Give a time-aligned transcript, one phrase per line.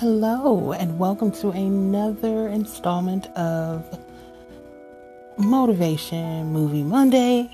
[0.00, 3.98] Hello, and welcome to another installment of
[5.36, 7.50] Motivation Movie Monday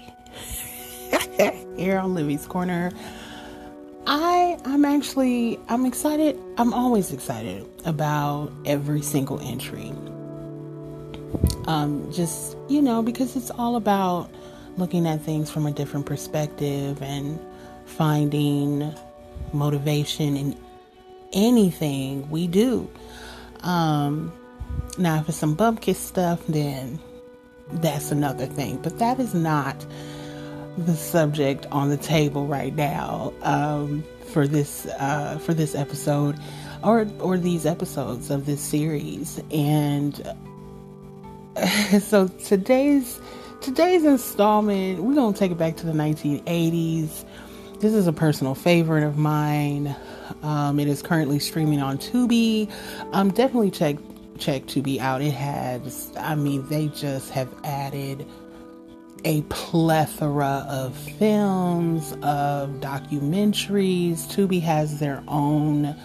[1.78, 2.92] here on Livy's Corner.
[4.06, 6.38] I I'm actually I'm excited.
[6.58, 9.94] I'm always excited about every single entry.
[11.66, 14.28] Um just, you know, because it's all about
[14.76, 17.40] looking at things from a different perspective and
[17.86, 18.92] finding
[19.54, 20.54] motivation in
[21.34, 22.88] anything we do.
[23.60, 24.32] Um,
[24.98, 26.98] now, if it's some bumpkin stuff, then
[27.72, 28.78] that's another thing.
[28.82, 29.84] But that is not
[30.78, 36.38] the subject on the table right now um, for this uh, for this episode
[36.82, 39.40] or or these episodes of this series.
[39.50, 40.14] And
[42.00, 43.20] so today's
[43.60, 47.24] today's installment, we're gonna take it back to the 1980s.
[47.80, 49.94] This is a personal favorite of mine.
[50.42, 52.70] Um, it is currently streaming on Tubi.
[53.12, 53.96] Um, definitely check
[54.38, 55.22] check Tubi out.
[55.22, 58.26] It has, I mean, they just have added
[59.24, 64.26] a plethora of films, of documentaries.
[64.26, 65.96] Tubi has their own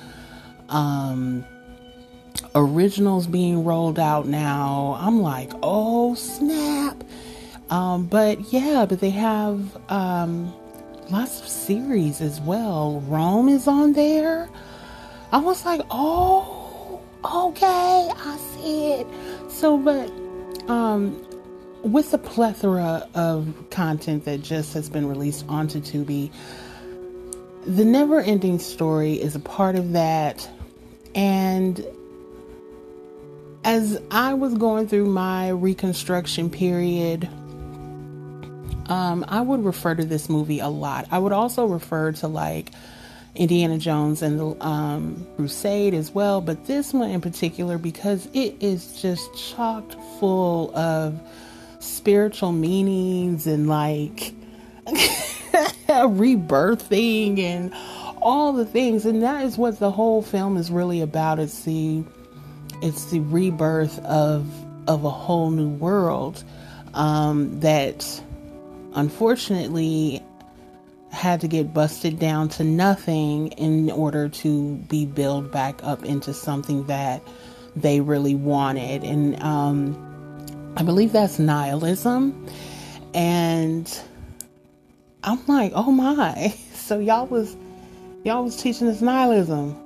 [0.70, 1.44] um,
[2.56, 4.98] originals being rolled out now.
[5.00, 7.04] I'm like, oh snap!
[7.70, 10.54] Um, but yeah, but they have um,
[11.12, 13.02] lots of series as well.
[13.08, 14.50] Rome is on there.
[15.32, 19.08] I was like, oh, okay, I see it.
[19.50, 20.10] So, but
[20.70, 21.26] um,
[21.84, 26.32] with the plethora of content that just has been released onto Tubi,
[27.66, 30.50] the never ending story is a part of that.
[31.16, 31.86] And
[33.64, 37.30] as I was going through my reconstruction period,
[38.90, 41.08] um, I would refer to this movie a lot.
[41.12, 42.72] I would also refer to like
[43.36, 48.56] Indiana Jones and the um, Crusade as well, but this one in particular because it
[48.60, 51.20] is just chocked full of
[51.80, 54.34] spiritual meanings and like
[55.88, 57.74] rebirthing and
[58.22, 61.40] all the things, and that is what the whole film is really about.
[61.40, 62.04] It's the
[62.82, 64.46] it's the rebirth of
[64.90, 66.44] of a whole new world
[66.96, 68.22] um, that
[68.94, 70.24] unfortunately
[71.12, 76.34] had to get busted down to nothing in order to be built back up into
[76.34, 77.22] something that
[77.76, 79.04] they really wanted.
[79.04, 82.48] And um, i believe that's nihilism.
[83.14, 84.02] And
[85.24, 86.56] i'm like oh my.
[86.74, 87.56] So y'all was
[88.24, 89.78] y'all was teaching us nihilism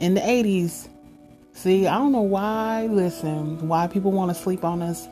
[0.00, 0.88] in the 80s
[1.52, 5.06] see i don't know why listen why people want to sleep on us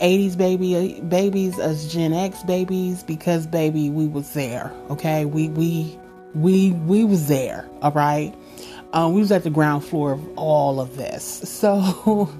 [0.00, 5.24] 80s baby babies as Gen X babies because baby we was there okay?
[5.24, 5.98] We we
[6.34, 8.34] we we was there all right?
[8.92, 11.24] Um, we was at the ground floor of all of this.
[11.24, 12.30] So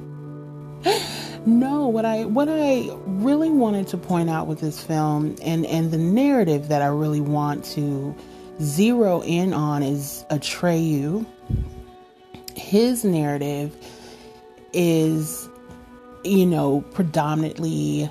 [1.47, 5.91] no what I what I really wanted to point out with this film and and
[5.91, 8.15] the narrative that I really want to
[8.61, 11.27] zero in on is Atreyu.
[12.55, 13.75] His narrative
[14.73, 15.48] is
[16.25, 18.11] you know, predominantly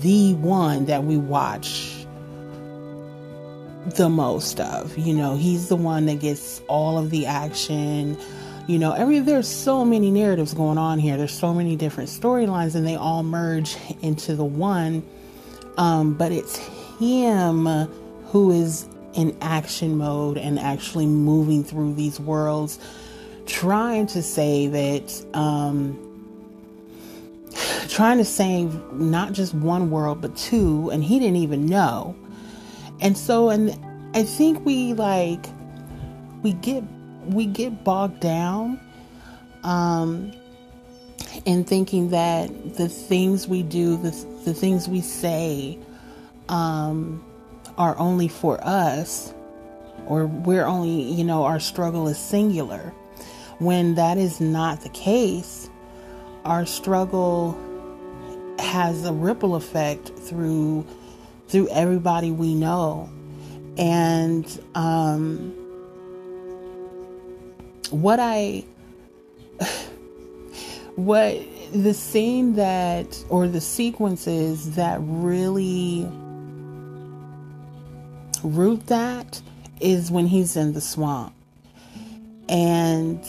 [0.00, 2.06] the one that we watch
[3.86, 4.96] the most of.
[4.96, 8.16] You know, he's the one that gets all of the action.
[8.68, 11.16] You know, every there's so many narratives going on here.
[11.16, 15.02] There's so many different storylines and they all merge into the one.
[15.76, 16.56] Um, but it's
[16.98, 17.66] him
[18.26, 22.78] who is in action mode and actually moving through these worlds,
[23.46, 25.24] trying to save it.
[25.34, 26.11] um,
[27.92, 32.16] trying to save not just one world but two and he didn't even know.
[33.00, 33.78] And so and
[34.14, 35.46] i think we like
[36.42, 36.82] we get
[37.24, 38.78] we get bogged down
[39.62, 40.32] um
[41.44, 44.10] in thinking that the things we do the,
[44.44, 45.78] the things we say
[46.48, 47.24] um
[47.78, 49.32] are only for us
[50.06, 52.92] or we're only you know our struggle is singular.
[53.58, 55.68] When that is not the case
[56.44, 57.56] our struggle
[58.62, 60.86] has a ripple effect through
[61.48, 63.10] through everybody we know.
[63.76, 65.50] And um,
[67.90, 68.64] what i
[70.96, 71.36] what
[71.72, 76.06] the scene that or the sequences that really
[78.42, 79.40] root that
[79.80, 81.34] is when he's in the swamp.
[82.48, 83.24] And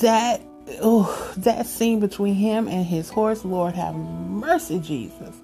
[0.00, 0.40] that
[0.80, 5.34] oh, that scene between him and his horse, Lord have mercy, Jesus.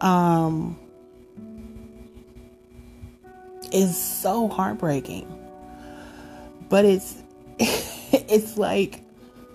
[0.00, 0.78] Um,
[3.72, 5.38] is so heartbreaking
[6.68, 7.16] but it's
[7.58, 9.02] it's like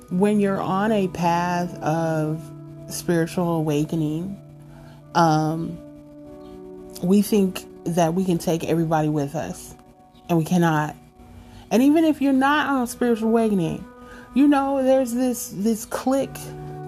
[0.09, 2.41] when you're on a path of
[2.87, 4.39] spiritual awakening,
[5.15, 5.77] um,
[7.01, 9.73] we think that we can take everybody with us,
[10.29, 10.95] and we cannot.
[11.71, 13.83] And even if you're not on a spiritual awakening,
[14.33, 16.37] you know there's this this clique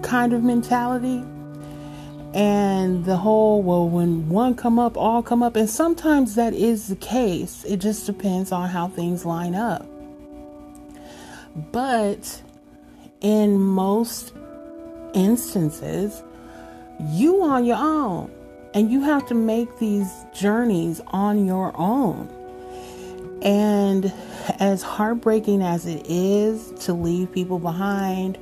[0.01, 1.23] kind of mentality.
[2.33, 5.55] And the whole well when one come up all come up.
[5.55, 7.63] And sometimes that is the case.
[7.65, 9.85] It just depends on how things line up.
[11.71, 12.41] But
[13.21, 14.33] in most
[15.13, 16.21] instances
[16.99, 18.31] you on your own.
[18.73, 22.29] And you have to make these journeys on your own
[23.45, 24.11] and
[24.59, 28.37] as heartbreaking as it is to leave people behind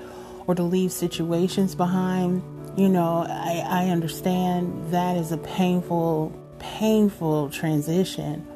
[0.47, 2.41] or to leave situations behind
[2.75, 8.47] you know, I, I understand that is a painful, painful transition,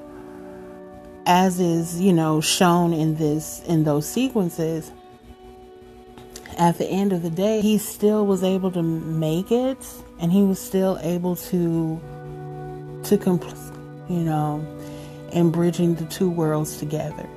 [1.28, 4.92] as is, you know, shown in this, in those sequences.
[6.58, 9.78] At the end of the day, he still was able to make it
[10.20, 12.02] and he was still able to,
[13.04, 13.56] to complete,
[14.10, 14.66] you know,
[15.34, 17.28] and bridging the two worlds together.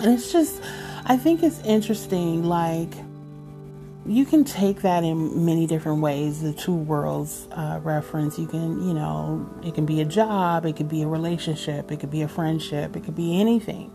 [0.00, 0.62] And it's just,
[1.06, 2.92] I think it's interesting, like,
[4.08, 8.38] you can take that in many different ways the two worlds uh, reference.
[8.38, 12.00] You can you know it can be a job it could be a relationship it
[12.00, 13.92] could be a friendship it could be anything.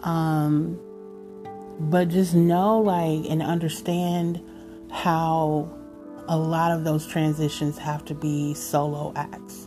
[0.00, 0.80] Um,
[1.78, 4.42] but just know like and understand
[4.90, 5.68] how
[6.26, 9.66] a lot of those transitions have to be solo acts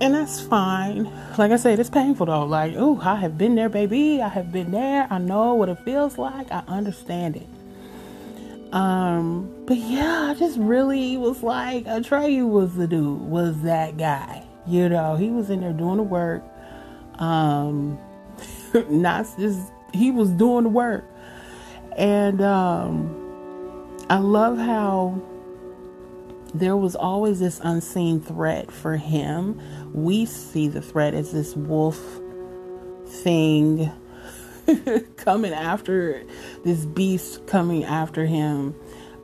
[0.00, 1.04] and that's fine.
[1.38, 2.44] Like I said, it's painful though.
[2.44, 4.20] Like, oh, I have been there, baby.
[4.20, 5.06] I have been there.
[5.10, 6.50] I know what it feels like.
[6.50, 7.46] I understand it.
[8.72, 14.44] Um, but yeah, I just really was like, Atreyu was the dude, was that guy.
[14.66, 16.42] You know, he was in there doing the work.
[17.18, 17.98] Um,
[18.88, 21.04] not just he was doing the work.
[21.96, 23.18] And um
[24.08, 25.20] I love how
[26.54, 29.60] there was always this unseen threat for him.
[29.92, 32.00] We see the threat as this wolf
[33.06, 33.90] thing
[35.16, 36.22] coming after
[36.64, 38.74] this beast coming after him.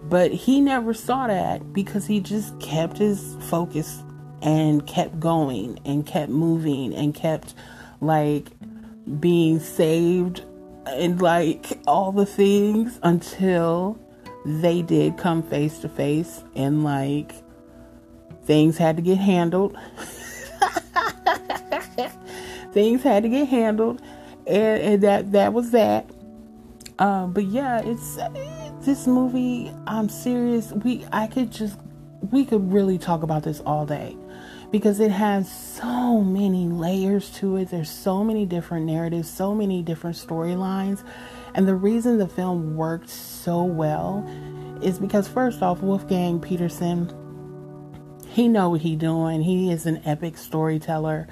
[0.02, 4.02] But he never saw that because he just kept his focus
[4.42, 7.54] and kept going and kept moving and kept
[8.00, 8.48] like
[9.18, 10.42] being saved
[10.86, 13.98] and like all the things until
[14.44, 17.32] they did come face to face and like
[18.44, 19.76] things had to get handled.
[22.78, 24.00] things had to get handled
[24.46, 26.08] and, and that that was that.
[27.00, 28.18] Um, but yeah, it's
[28.86, 29.72] this movie.
[29.88, 30.72] I'm serious.
[30.72, 31.76] We I could just
[32.30, 34.16] we could really talk about this all day
[34.70, 37.70] because it has so many layers to it.
[37.70, 41.02] There's so many different narratives, so many different storylines.
[41.54, 44.24] And the reason the film worked so well
[44.82, 47.12] is because first off, Wolfgang Petersen,
[48.28, 49.42] he know what he doing.
[49.42, 51.26] He is an epic storyteller.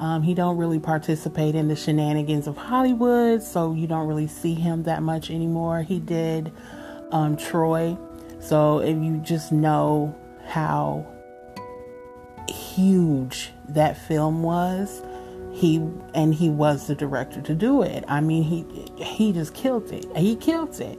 [0.00, 4.54] Um, he don't really participate in the shenanigans of Hollywood, so you don't really see
[4.54, 5.82] him that much anymore.
[5.82, 6.52] He did
[7.10, 7.96] um, Troy,
[8.40, 10.16] so if you just know
[10.46, 11.06] how
[12.48, 15.02] huge that film was,
[15.52, 15.76] he
[16.14, 18.04] and he was the director to do it.
[18.08, 18.64] I mean, he
[19.04, 20.06] he just killed it.
[20.16, 20.98] He killed it.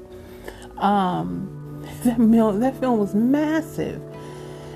[0.78, 2.18] Um, that
[2.60, 4.02] that film was massive.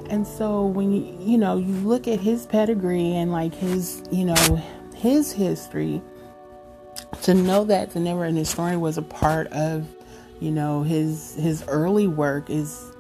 [0.10, 4.26] And so when you you know you look at his pedigree and like his you
[4.26, 4.62] know
[4.96, 6.02] his history,
[7.24, 9.88] to know that the Never Ending Story was a part of
[10.40, 12.92] you know his his early work is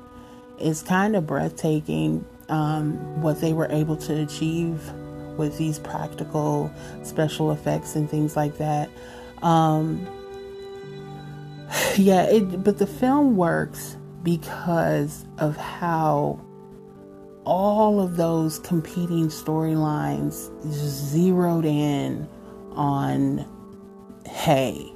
[0.60, 2.26] is kind of breathtaking.
[2.50, 4.82] Um, what they were able to achieve
[5.38, 6.72] with these practical
[7.04, 8.90] special effects and things like that.
[9.42, 10.08] Um,
[11.98, 16.40] yeah, it, but the film works because of how
[17.48, 22.27] all of those competing storylines zeroed in
[22.74, 23.48] on
[24.27, 24.92] hey,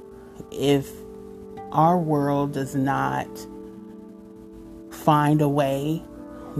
[0.50, 0.90] if
[1.72, 3.26] our world does not
[4.90, 6.02] find a way,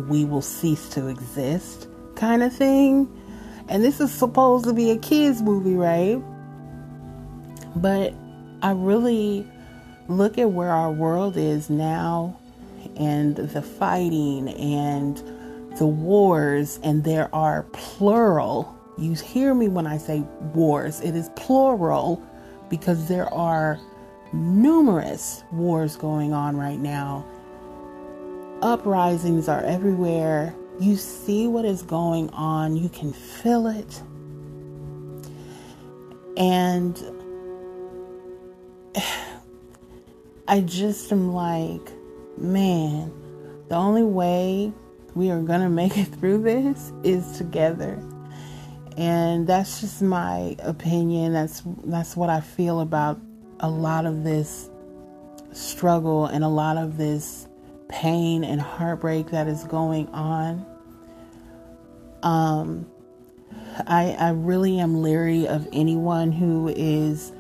[0.08, 3.06] we will cease to exist, kind of thing.
[3.68, 6.22] And this is supposed to be a kids' movie, right?
[7.76, 8.14] But
[8.62, 9.46] I really
[10.08, 12.38] look at where our world is now
[12.96, 15.22] and the fighting and
[15.82, 18.72] the wars, and there are plural.
[18.96, 20.20] You hear me when I say
[20.54, 22.22] wars, it is plural
[22.70, 23.80] because there are
[24.32, 27.26] numerous wars going on right now.
[28.62, 30.54] Uprisings are everywhere.
[30.78, 34.02] You see what is going on, you can feel it.
[36.36, 36.96] And
[40.46, 41.90] I just am like,
[42.38, 43.12] man,
[43.66, 44.72] the only way
[45.14, 48.02] we are going to make it through this is together.
[48.97, 51.33] And that's just my opinion.
[51.33, 53.21] That's that's what I feel about
[53.61, 54.69] a lot of this
[55.52, 57.49] struggle and a lot of this
[57.88, 60.66] pain and heartbreak that is going on.
[62.23, 62.87] Um
[63.87, 67.33] I I really am leery of anyone who is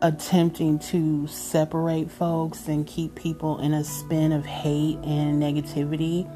[0.00, 6.30] attempting to separate folks and keep people in a spin of hate and negativity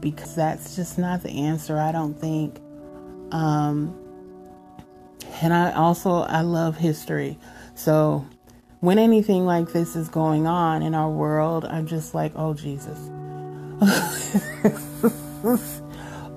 [0.00, 2.60] because that's just not the answer, I don't think.
[3.30, 3.94] Um,
[5.42, 7.38] and I also I love history.
[7.74, 8.26] So
[8.80, 12.98] when anything like this is going on in our world, I'm just like, "Oh Jesus."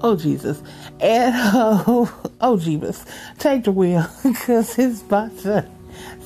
[0.03, 0.61] oh Jesus.
[0.99, 3.05] And oh, oh Jesus.
[3.39, 4.07] Take the wheel
[4.45, 5.65] cuz it's about to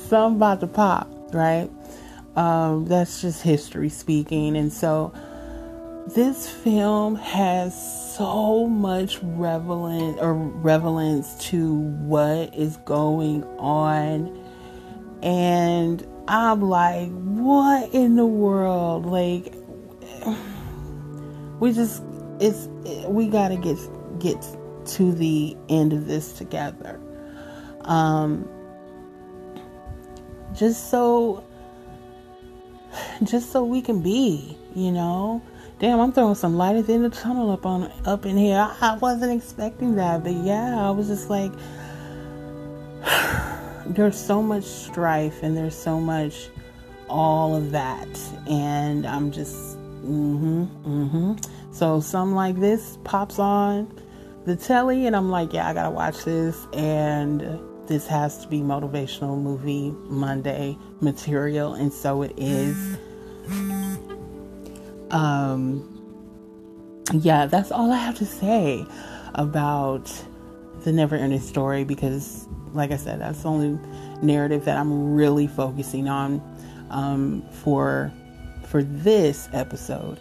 [0.07, 1.69] something about to pop, right?
[2.35, 4.57] Um, that's just history speaking.
[4.57, 5.13] And so
[6.07, 14.43] this film has so much relevant or relevance to what is going on.
[15.23, 19.05] And I'm like, what in the world?
[19.05, 19.53] Like,
[21.59, 22.03] we just,
[22.39, 22.67] it's,
[23.07, 23.77] we gotta get,
[24.19, 24.45] get
[24.85, 26.99] to the end of this together.
[27.81, 28.47] Um,
[30.53, 31.43] just so
[33.23, 35.41] just so we can be, you know.
[35.77, 38.37] Damn, I'm throwing some light at the end of the tunnel up on up in
[38.37, 38.69] here.
[38.81, 41.51] I wasn't expecting that, but yeah, I was just like
[43.85, 46.49] there's so much strife and there's so much
[47.09, 48.07] all of that.
[48.47, 53.91] And I'm just mhm mhm so something like this pops on
[54.45, 56.67] the telly and I'm like, yeah, I got to watch this.
[56.71, 62.97] And this has to be motivational movie Monday material, and so it is.
[65.15, 65.95] Um,
[67.13, 68.85] yeah, that's all I have to say
[69.35, 70.11] about
[70.83, 73.79] the never ending story because, like I said, that's the only
[74.21, 76.41] narrative that I'm really focusing on
[76.89, 78.11] um, for
[78.67, 80.19] for this episode.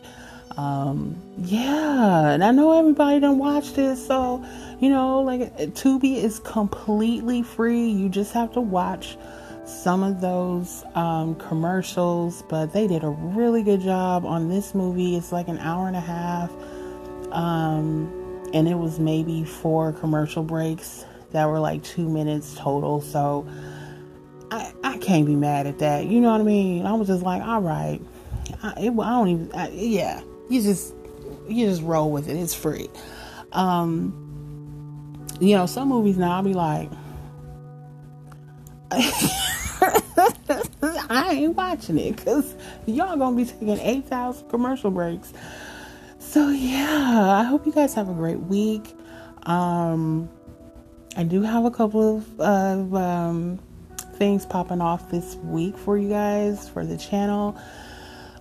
[0.56, 4.44] Um, yeah, and I know everybody don't watch this, so
[4.78, 7.88] you know, like Tubi is completely free.
[7.88, 9.16] You just have to watch
[9.66, 15.16] some of those um, commercials, but they did a really good job on this movie.
[15.16, 16.50] It's like an hour and a half,
[17.32, 23.00] um, and it was maybe four commercial breaks that were like two minutes total.
[23.00, 23.46] So
[24.50, 26.06] I, I can't be mad at that.
[26.06, 26.86] You know what I mean?
[26.86, 28.00] I was just like, all right,
[28.62, 30.94] I, it, I don't even, I, yeah, you just
[31.48, 32.36] you just roll with it.
[32.36, 32.88] It's free.
[33.52, 34.20] Um,
[35.40, 36.90] you know, some movies now I'll be like,
[41.14, 42.54] I ain't watching it because
[42.86, 45.32] y'all gonna be taking 8,000 commercial breaks.
[46.18, 48.94] So, yeah, I hope you guys have a great week.
[49.44, 50.28] Um,
[51.16, 53.58] I do have a couple of, of um,
[54.16, 57.56] things popping off this week for you guys for the channel.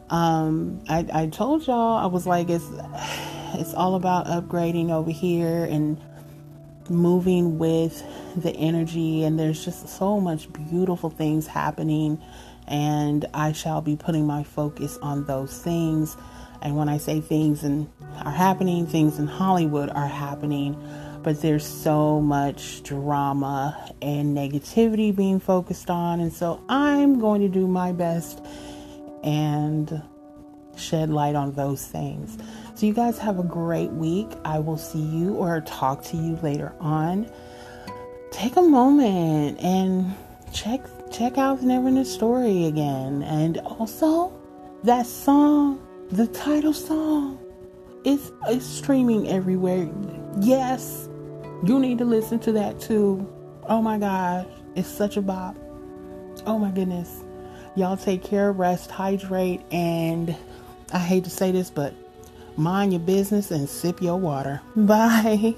[0.09, 2.65] Um, I, I told y'all I was like it's
[3.55, 6.01] it's all about upgrading over here and
[6.89, 8.03] moving with
[8.35, 12.21] the energy and there's just so much beautiful things happening
[12.67, 16.17] and I shall be putting my focus on those things
[16.61, 17.89] and when I say things and
[18.23, 20.81] are happening things in Hollywood are happening
[21.23, 27.49] but there's so much drama and negativity being focused on and so I'm going to
[27.49, 28.43] do my best
[29.23, 30.01] and
[30.77, 32.37] shed light on those things.
[32.75, 34.27] So, you guys have a great week.
[34.43, 37.29] I will see you or talk to you later on.
[38.31, 40.13] Take a moment and
[40.51, 40.81] check
[41.13, 44.33] check out Never Ending Story again, and also
[44.83, 45.79] that song,
[46.09, 47.39] the title song,
[48.03, 49.87] is is streaming everywhere.
[50.39, 51.07] Yes,
[51.63, 53.31] you need to listen to that too.
[53.69, 55.55] Oh my gosh, it's such a bop.
[56.47, 57.23] Oh my goodness.
[57.75, 60.35] Y'all take care, rest, hydrate, and
[60.91, 61.93] I hate to say this, but
[62.57, 64.61] mind your business and sip your water.
[64.75, 65.55] Bye.